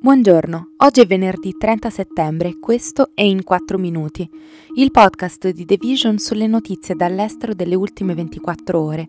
Buongiorno, 0.00 0.74
oggi 0.76 1.00
è 1.00 1.06
venerdì 1.06 1.56
30 1.58 1.90
settembre 1.90 2.60
questo 2.60 3.10
è 3.14 3.22
In 3.22 3.42
4 3.42 3.78
Minuti, 3.78 4.30
il 4.76 4.92
podcast 4.92 5.48
di 5.48 5.64
The 5.64 5.76
Vision 5.76 6.18
sulle 6.18 6.46
notizie 6.46 6.94
dall'estero 6.94 7.52
delle 7.52 7.74
ultime 7.74 8.14
24 8.14 8.80
ore. 8.80 9.08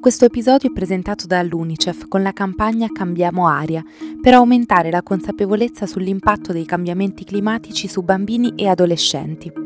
Questo 0.00 0.24
episodio 0.24 0.70
è 0.70 0.72
presentato 0.72 1.26
dall'UNICEF 1.26 2.08
con 2.08 2.22
la 2.22 2.32
campagna 2.32 2.88
Cambiamo 2.90 3.48
aria, 3.48 3.84
per 4.18 4.32
aumentare 4.32 4.90
la 4.90 5.02
consapevolezza 5.02 5.84
sull'impatto 5.84 6.54
dei 6.54 6.64
cambiamenti 6.64 7.24
climatici 7.24 7.86
su 7.86 8.00
bambini 8.00 8.54
e 8.56 8.66
adolescenti. 8.66 9.59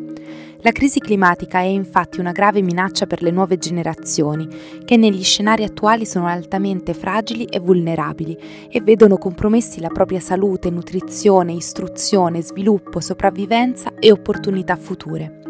La 0.65 0.73
crisi 0.73 0.99
climatica 0.99 1.59
è 1.59 1.65
infatti 1.65 2.21
una 2.21 2.33
grave 2.33 2.63
minaccia 2.63 3.07
per 3.07 3.21
le 3.21 3.31
nuove 3.31 3.59
generazioni, 3.59 4.49
che 4.87 4.97
negli 4.97 5.23
scenari 5.23 5.63
attuali 5.63 6.07
sono 6.07 6.27
altamente 6.27 6.95
fragili 6.95 7.45
e 7.45 7.61
vulnerabili 7.61 8.35
e 8.71 8.81
vedono 8.81 9.19
compromessi 9.19 9.79
la 9.79 9.89
propria 9.89 10.21
salute, 10.21 10.71
nutrizione, 10.71 11.53
istruzione, 11.53 12.41
sviluppo, 12.41 13.01
sopravvivenza 13.01 13.93
e 13.99 14.11
opportunità 14.11 14.75
future. 14.77 15.41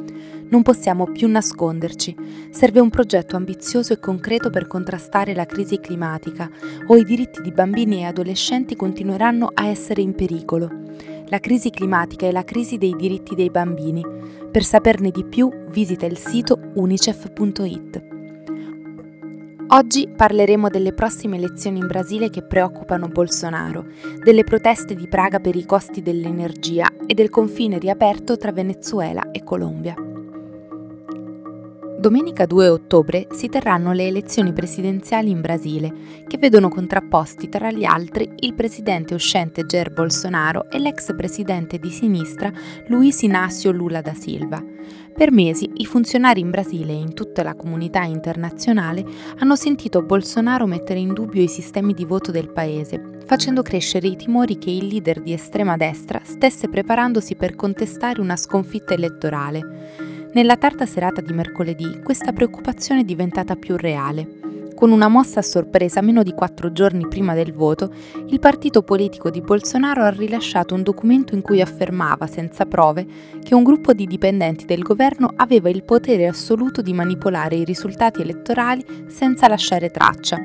Non 0.49 0.63
possiamo 0.63 1.05
più 1.07 1.29
nasconderci. 1.29 2.17
Serve 2.51 2.81
un 2.81 2.91
progetto 2.91 3.37
ambizioso 3.37 3.93
e 3.93 4.01
concreto 4.01 4.51
per 4.51 4.67
contrastare 4.67 5.33
la 5.33 5.47
crisi 5.47 5.79
climatica 5.79 6.51
o 6.89 6.97
i 6.97 7.05
diritti 7.05 7.41
di 7.41 7.53
bambini 7.53 8.01
e 8.01 8.07
adolescenti 8.07 8.75
continueranno 8.75 9.49
a 9.55 9.67
essere 9.69 10.03
in 10.03 10.17
pericolo. 10.17 10.83
La 11.29 11.39
crisi 11.39 11.71
climatica 11.71 12.27
è 12.27 12.31
la 12.31 12.45
crisi 12.45 12.77
dei 12.77 12.95
diritti 12.95 13.35
dei 13.35 13.51
bambini. 13.51 14.05
Per 14.51 14.63
saperne 14.63 15.11
di 15.11 15.25
più 15.25 15.51
visita 15.69 16.05
il 16.07 16.19
sito 16.19 16.59
unicef.it. 16.75 18.13
Oggi 19.69 20.09
parleremo 20.15 20.69
delle 20.69 20.93
prossime 20.93 21.37
elezioni 21.37 21.79
in 21.79 21.87
Brasile 21.87 22.29
che 22.29 22.43
preoccupano 22.43 23.09
Bolsonaro, 23.09 23.87
delle 24.23 24.45
proteste 24.45 24.95
di 24.95 25.09
Praga 25.09 25.41
per 25.41 25.57
i 25.57 25.65
costi 25.65 26.03
dell'energia 26.03 26.87
e 27.07 27.15
del 27.15 27.31
confine 27.31 27.79
riaperto 27.79 28.37
tra 28.37 28.53
Venezuela 28.53 29.31
e 29.31 29.43
Colombia. 29.43 30.14
Domenica 32.05 32.45
2 32.45 32.69
ottobre 32.69 33.29
si 33.33 33.49
terranno 33.49 33.95
le 33.95 34.07
elezioni 34.07 34.53
presidenziali 34.53 35.31
in 35.31 35.41
Brasile, 35.41 35.91
che 36.27 36.37
vedono 36.37 36.69
contrapposti 36.69 37.49
tra 37.49 37.71
gli 37.71 37.85
altri 37.85 38.31
il 38.41 38.53
presidente 38.53 39.15
uscente 39.15 39.65
Jair 39.65 39.91
Bolsonaro 39.91 40.71
e 40.71 40.79
l'ex 40.79 41.17
presidente 41.17 41.79
di 41.79 41.89
sinistra 41.89 42.53
Luiz 42.89 43.23
Inácio 43.23 43.71
Lula 43.73 44.03
da 44.03 44.13
Silva. 44.13 44.63
Per 45.15 45.33
mesi 45.33 45.71
i 45.77 45.87
funzionari 45.87 46.41
in 46.41 46.51
Brasile 46.51 46.93
e 46.93 46.97
in 46.97 47.15
tutta 47.15 47.43
la 47.43 47.55
comunità 47.55 48.03
internazionale 48.03 49.03
hanno 49.39 49.57
sentito 49.57 50.03
Bolsonaro 50.03 50.67
mettere 50.67 50.99
in 50.99 51.15
dubbio 51.15 51.41
i 51.41 51.49
sistemi 51.49 51.95
di 51.95 52.05
voto 52.05 52.31
del 52.31 52.53
paese, 52.53 53.01
facendo 53.25 53.63
crescere 53.63 54.09
i 54.09 54.17
timori 54.17 54.59
che 54.59 54.71
il 54.71 54.89
leader 54.89 55.23
di 55.23 55.33
estrema 55.33 55.79
destra 55.79 56.21
stesse 56.23 56.69
preparandosi 56.69 57.35
per 57.35 57.57
contestare 57.57 58.21
una 58.21 58.37
sconfitta 58.37 58.93
elettorale. 58.93 60.13
Nella 60.35 60.57
tarda 60.57 60.85
serata 60.85 61.21
di 61.21 61.33
mercoledì 61.33 62.01
questa 62.03 62.33
preoccupazione 62.33 63.03
è 63.03 63.05
diventata 63.05 63.55
più 63.55 63.77
reale. 63.77 64.73
Con 64.75 64.91
una 64.91 65.07
mossa 65.07 65.39
a 65.39 65.43
sorpresa 65.45 66.01
meno 66.01 66.25
di 66.25 66.33
quattro 66.33 66.73
giorni 66.73 67.07
prima 67.07 67.35
del 67.35 67.53
voto, 67.53 67.95
il 68.27 68.41
partito 68.41 68.83
politico 68.83 69.31
di 69.31 69.41
Bolsonaro 69.41 70.03
ha 70.03 70.11
rilasciato 70.11 70.75
un 70.75 70.83
documento 70.83 71.37
in 71.37 71.41
cui 71.41 71.61
affermava, 71.61 72.27
senza 72.27 72.67
prove, 72.67 73.07
che 73.45 73.55
un 73.55 73.63
gruppo 73.63 73.93
di 73.93 74.09
dipendenti 74.09 74.65
del 74.65 74.83
governo 74.83 75.31
aveva 75.37 75.69
il 75.69 75.85
potere 75.85 76.27
assoluto 76.27 76.83
di 76.83 76.93
manipolare 76.93 77.55
i 77.55 77.65
risultati 77.65 78.21
elettorali 78.21 78.85
senza 79.07 79.47
lasciare 79.47 79.91
traccia. 79.91 80.37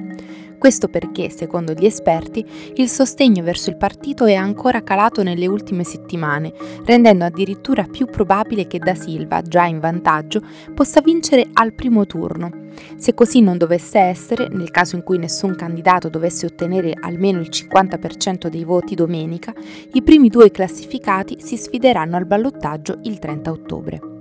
Questo 0.59 0.89
perché, 0.89 1.29
secondo 1.29 1.71
gli 1.71 1.85
esperti, 1.85 2.45
il 2.75 2.89
sostegno 2.89 3.41
verso 3.43 3.69
il 3.69 3.77
partito 3.77 4.25
è 4.25 4.33
ancora 4.33 4.83
calato 4.83 5.23
nelle 5.23 5.47
ultime 5.47 5.85
settimane, 5.85 6.51
rendendo 6.83 7.23
addirittura 7.23 7.87
più 7.89 8.07
probabile 8.07 8.67
che 8.67 8.77
Da 8.77 8.93
Silva, 8.93 9.41
già 9.41 9.63
in 9.63 9.79
vantaggio, 9.79 10.41
possa 10.75 10.99
vincere 10.99 11.47
al 11.53 11.71
primo 11.71 12.05
turno. 12.05 12.67
Se 12.97 13.13
così 13.13 13.39
non 13.39 13.57
dovesse 13.57 13.99
essere, 13.99 14.49
nel 14.49 14.69
caso 14.69 14.97
in 14.97 15.03
cui 15.03 15.17
nessun 15.17 15.55
candidato 15.55 16.09
dovesse 16.09 16.45
ottenere 16.45 16.91
almeno 16.93 17.39
il 17.39 17.49
50% 17.49 18.47
dei 18.47 18.65
voti 18.65 18.95
domenica, 18.95 19.53
i 19.93 20.03
primi 20.03 20.27
due 20.27 20.51
classificati 20.51 21.37
si 21.39 21.55
sfideranno 21.55 22.17
al 22.17 22.25
ballottaggio 22.25 22.99
il 23.03 23.17
30 23.17 23.49
ottobre. 23.49 24.18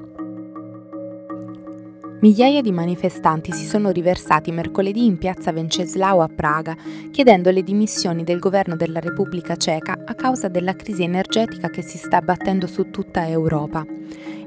Migliaia 2.20 2.62
di 2.62 2.72
manifestanti 2.72 3.52
si 3.52 3.64
sono 3.64 3.90
riversati 3.90 4.50
mercoledì 4.50 5.04
in 5.04 5.18
piazza 5.18 5.52
Venceslao 5.52 6.20
a 6.20 6.26
Praga, 6.26 6.76
chiedendo 7.12 7.50
le 7.50 7.62
dimissioni 7.62 8.24
del 8.24 8.40
governo 8.40 8.74
della 8.74 8.98
Repubblica 8.98 9.54
Ceca 9.54 10.00
a 10.04 10.14
causa 10.14 10.48
della 10.48 10.74
crisi 10.74 11.04
energetica 11.04 11.70
che 11.70 11.82
si 11.82 11.96
sta 11.96 12.16
abbattendo 12.16 12.66
su 12.66 12.90
tutta 12.90 13.28
Europa. 13.28 13.86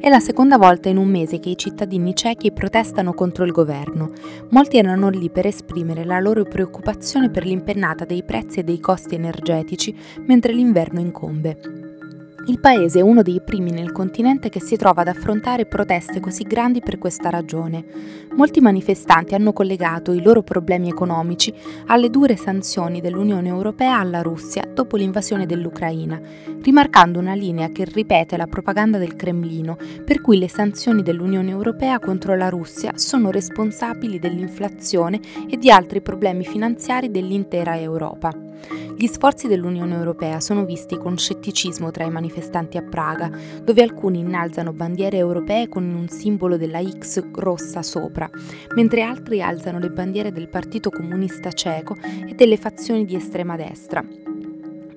È 0.01 0.09
la 0.09 0.19
seconda 0.19 0.57
volta 0.57 0.89
in 0.89 0.97
un 0.97 1.07
mese 1.07 1.39
che 1.39 1.47
i 1.47 1.57
cittadini 1.57 2.13
cechi 2.13 2.51
protestano 2.51 3.13
contro 3.13 3.45
il 3.45 3.53
governo. 3.53 4.11
Molti 4.49 4.75
erano 4.75 5.07
lì 5.07 5.29
per 5.29 5.45
esprimere 5.45 6.03
la 6.03 6.19
loro 6.19 6.43
preoccupazione 6.43 7.29
per 7.29 7.45
l'impennata 7.45 8.03
dei 8.03 8.23
prezzi 8.23 8.59
e 8.59 8.63
dei 8.63 8.81
costi 8.81 9.15
energetici 9.15 9.95
mentre 10.25 10.51
l'inverno 10.51 10.99
incombe. 10.99 11.90
Il 12.47 12.59
paese 12.59 12.99
è 12.99 13.01
uno 13.03 13.21
dei 13.21 13.39
primi 13.39 13.69
nel 13.69 13.91
continente 13.91 14.49
che 14.49 14.59
si 14.59 14.75
trova 14.75 15.01
ad 15.01 15.07
affrontare 15.07 15.67
proteste 15.67 16.19
così 16.19 16.43
grandi 16.43 16.79
per 16.79 16.97
questa 16.97 17.29
ragione. 17.29 17.85
Molti 18.33 18.61
manifestanti 18.61 19.35
hanno 19.35 19.51
collegato 19.51 20.13
i 20.13 20.21
loro 20.21 20.41
problemi 20.41 20.87
economici 20.87 21.53
alle 21.87 22.09
dure 22.09 22.37
sanzioni 22.37 23.01
dell'Unione 23.01 23.49
Europea 23.49 23.99
alla 23.99 24.21
Russia 24.21 24.63
dopo 24.73 24.95
l'invasione 24.95 25.45
dell'Ucraina, 25.45 26.19
rimarcando 26.61 27.19
una 27.19 27.33
linea 27.33 27.71
che 27.71 27.83
ripete 27.83 28.37
la 28.37 28.47
propaganda 28.47 28.97
del 28.97 29.15
Cremlino, 29.15 29.77
per 30.05 30.21
cui 30.21 30.39
le 30.39 30.47
sanzioni 30.47 31.03
dell'Unione 31.03 31.51
Europea 31.51 31.99
contro 31.99 32.35
la 32.35 32.49
Russia 32.49 32.93
sono 32.95 33.31
responsabili 33.31 34.17
dell'inflazione 34.17 35.19
e 35.49 35.57
di 35.57 35.69
altri 35.69 36.01
problemi 36.01 36.45
finanziari 36.45 37.11
dell'intera 37.11 37.77
Europa. 37.77 38.33
Gli 38.95 39.07
sforzi 39.07 39.47
dell'Unione 39.47 39.95
Europea 39.95 40.39
sono 40.39 40.63
visti 40.63 40.95
con 40.95 41.17
scetticismo 41.17 41.89
tra 41.89 42.03
i 42.03 42.11
manifestanti 42.11 42.77
a 42.77 42.83
Praga, 42.83 43.31
dove 43.63 43.81
alcuni 43.81 44.19
innalzano 44.19 44.73
bandiere 44.73 45.17
europee 45.17 45.67
con 45.67 45.83
un 45.83 46.07
simbolo 46.07 46.55
della 46.55 46.83
X 46.83 47.23
rossa 47.31 47.81
sopra, 47.81 48.20
mentre 48.75 49.01
altri 49.01 49.41
alzano 49.41 49.79
le 49.79 49.89
bandiere 49.89 50.31
del 50.31 50.49
Partito 50.49 50.89
Comunista 50.89 51.51
Ceco 51.51 51.95
e 52.27 52.33
delle 52.33 52.57
fazioni 52.57 53.05
di 53.05 53.15
estrema 53.15 53.55
destra. 53.55 54.03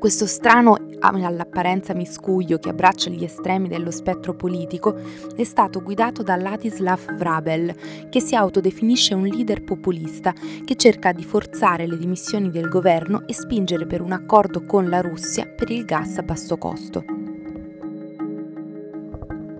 Questo 0.04 0.26
strano 0.26 0.76
all'apparenza 1.00 1.94
miscuglio 1.94 2.58
che 2.58 2.68
abbraccia 2.68 3.08
gli 3.08 3.24
estremi 3.24 3.68
dello 3.68 3.90
spettro 3.90 4.34
politico 4.34 4.94
è 5.34 5.44
stato 5.44 5.82
guidato 5.82 6.22
da 6.22 6.36
Ladislav 6.36 7.14
Vrabel, 7.16 7.74
che 8.10 8.20
si 8.20 8.34
autodefinisce 8.34 9.14
un 9.14 9.24
leader 9.26 9.62
populista 9.62 10.34
che 10.64 10.76
cerca 10.76 11.12
di 11.12 11.24
forzare 11.24 11.86
le 11.86 11.96
dimissioni 11.96 12.50
del 12.50 12.68
governo 12.68 13.26
e 13.26 13.32
spingere 13.32 13.86
per 13.86 14.02
un 14.02 14.12
accordo 14.12 14.64
con 14.64 14.90
la 14.90 15.00
Russia 15.00 15.46
per 15.46 15.70
il 15.70 15.86
gas 15.86 16.18
a 16.18 16.22
basso 16.22 16.58
costo. 16.58 17.23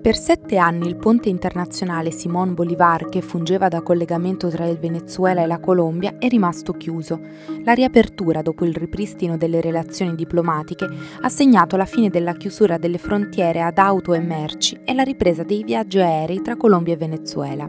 Per 0.04 0.18
sette 0.18 0.58
anni 0.58 0.86
il 0.86 0.96
ponte 0.96 1.30
internazionale 1.30 2.10
Simón 2.10 2.52
Bolívar, 2.52 3.08
che 3.08 3.22
fungeva 3.22 3.68
da 3.68 3.80
collegamento 3.80 4.50
tra 4.50 4.66
il 4.66 4.76
Venezuela 4.76 5.40
e 5.40 5.46
la 5.46 5.58
Colombia, 5.58 6.18
è 6.18 6.28
rimasto 6.28 6.74
chiuso. 6.74 7.18
La 7.64 7.72
riapertura, 7.72 8.42
dopo 8.42 8.66
il 8.66 8.74
ripristino 8.74 9.38
delle 9.38 9.62
relazioni 9.62 10.14
diplomatiche, 10.14 10.86
ha 11.22 11.28
segnato 11.30 11.78
la 11.78 11.86
fine 11.86 12.10
della 12.10 12.34
chiusura 12.34 12.76
delle 12.76 12.98
frontiere 12.98 13.62
ad 13.62 13.78
auto 13.78 14.12
e 14.12 14.20
merci 14.20 14.78
e 14.84 14.92
la 14.92 15.04
ripresa 15.04 15.42
dei 15.42 15.64
viaggi 15.64 15.98
aerei 15.98 16.42
tra 16.42 16.56
Colombia 16.56 16.92
e 16.92 16.98
Venezuela. 16.98 17.66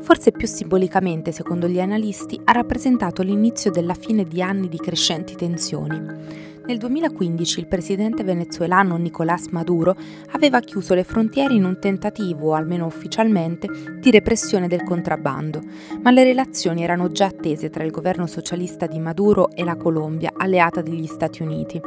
Forse 0.00 0.32
più 0.32 0.48
simbolicamente, 0.48 1.30
secondo 1.30 1.68
gli 1.68 1.78
analisti, 1.78 2.40
ha 2.42 2.50
rappresentato 2.50 3.22
l'inizio 3.22 3.70
della 3.70 3.94
fine 3.94 4.24
di 4.24 4.42
anni 4.42 4.68
di 4.68 4.78
crescenti 4.78 5.36
tensioni. 5.36 6.47
Nel 6.68 6.76
2015 6.76 7.60
il 7.60 7.66
presidente 7.66 8.22
venezuelano 8.24 8.98
Nicolás 8.98 9.46
Maduro 9.46 9.96
aveva 10.32 10.60
chiuso 10.60 10.92
le 10.92 11.02
frontiere 11.02 11.54
in 11.54 11.64
un 11.64 11.78
tentativo, 11.78 12.52
almeno 12.52 12.84
ufficialmente, 12.84 13.96
di 13.98 14.10
repressione 14.10 14.68
del 14.68 14.84
contrabbando, 14.84 15.62
ma 16.02 16.10
le 16.10 16.24
relazioni 16.24 16.82
erano 16.82 17.10
già 17.10 17.24
attese 17.24 17.70
tra 17.70 17.84
il 17.84 17.90
governo 17.90 18.26
socialista 18.26 18.86
di 18.86 18.98
Maduro 18.98 19.50
e 19.52 19.64
la 19.64 19.76
Colombia, 19.76 20.34
alleata 20.36 20.82
degli 20.82 21.06
Stati 21.06 21.40
Uniti. 21.40 21.80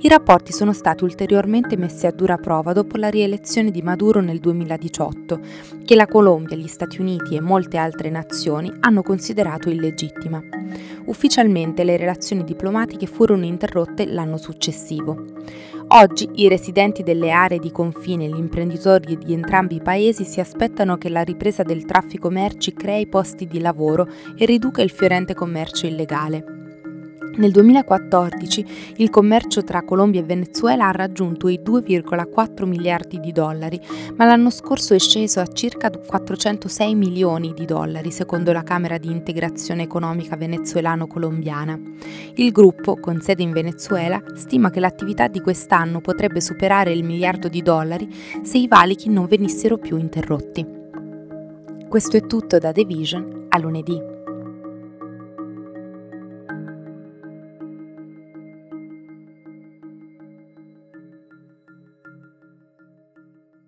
I 0.00 0.08
rapporti 0.08 0.50
sono 0.50 0.72
stati 0.72 1.04
ulteriormente 1.04 1.76
messi 1.76 2.08
a 2.08 2.10
dura 2.10 2.36
prova 2.36 2.72
dopo 2.72 2.96
la 2.96 3.10
rielezione 3.10 3.70
di 3.70 3.80
Maduro 3.80 4.20
nel 4.20 4.40
2018, 4.40 5.38
che 5.84 5.94
la 5.94 6.08
Colombia, 6.08 6.56
gli 6.56 6.66
Stati 6.66 7.00
Uniti 7.00 7.36
e 7.36 7.40
molte 7.40 7.76
altre 7.76 8.10
nazioni 8.10 8.72
hanno 8.80 9.02
considerato 9.02 9.70
illegittima. 9.70 10.42
Ufficialmente 11.04 11.84
le 11.84 11.96
relazioni 11.96 12.42
diplomatiche 12.42 13.06
furono 13.06 13.44
interrotte 13.44 14.04
l'anno 14.16 14.36
successivo. 14.36 15.24
Oggi 15.88 16.28
i 16.34 16.48
residenti 16.48 17.04
delle 17.04 17.30
aree 17.30 17.60
di 17.60 17.70
confine 17.70 18.24
e 18.24 18.28
gli 18.28 18.38
imprenditori 18.38 19.16
di 19.16 19.32
entrambi 19.32 19.76
i 19.76 19.82
paesi 19.82 20.24
si 20.24 20.40
aspettano 20.40 20.96
che 20.96 21.08
la 21.08 21.22
ripresa 21.22 21.62
del 21.62 21.84
traffico 21.84 22.28
merci 22.28 22.74
crei 22.74 23.06
posti 23.06 23.46
di 23.46 23.60
lavoro 23.60 24.08
e 24.36 24.44
riduca 24.46 24.82
il 24.82 24.90
fiorente 24.90 25.34
commercio 25.34 25.86
illegale. 25.86 26.55
Nel 27.36 27.50
2014 27.50 28.94
il 28.96 29.10
commercio 29.10 29.62
tra 29.62 29.82
Colombia 29.82 30.20
e 30.20 30.24
Venezuela 30.24 30.88
ha 30.88 30.90
raggiunto 30.90 31.48
i 31.48 31.60
2,4 31.62 32.64
miliardi 32.64 33.20
di 33.20 33.30
dollari, 33.30 33.78
ma 34.14 34.24
l'anno 34.24 34.48
scorso 34.48 34.94
è 34.94 34.98
sceso 34.98 35.40
a 35.40 35.46
circa 35.46 35.90
406 35.90 36.94
milioni 36.94 37.52
di 37.52 37.66
dollari, 37.66 38.10
secondo 38.10 38.52
la 38.52 38.62
Camera 38.62 38.96
di 38.96 39.10
integrazione 39.10 39.82
economica 39.82 40.34
venezuelano-colombiana. 40.34 41.78
Il 42.36 42.52
gruppo, 42.52 42.96
con 42.96 43.20
sede 43.20 43.42
in 43.42 43.52
Venezuela, 43.52 44.22
stima 44.34 44.70
che 44.70 44.80
l'attività 44.80 45.28
di 45.28 45.40
quest'anno 45.40 46.00
potrebbe 46.00 46.40
superare 46.40 46.92
il 46.92 47.04
miliardo 47.04 47.48
di 47.48 47.60
dollari 47.60 48.08
se 48.42 48.56
i 48.56 48.66
valichi 48.66 49.10
non 49.10 49.26
venissero 49.26 49.76
più 49.76 49.98
interrotti. 49.98 50.66
Questo 51.86 52.16
è 52.16 52.26
tutto 52.26 52.58
da 52.58 52.72
The 52.72 52.84
Vision 52.84 53.46
a 53.50 53.58
lunedì. 53.58 54.15